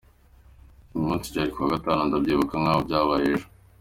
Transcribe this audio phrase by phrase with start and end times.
[0.93, 3.47] Uwo munsi byari ku wa gatanu ndabyibuka nk’aho byabaye ejo.